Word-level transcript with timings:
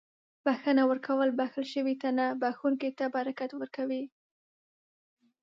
•بښنه 0.45 0.83
ورکول 0.91 1.29
بښل 1.39 1.65
شوي 1.73 1.95
ته 2.01 2.09
نه، 2.17 2.25
بښونکي 2.41 2.89
ته 2.97 3.05
برکت 3.15 3.51
ورکوي. 3.55 4.03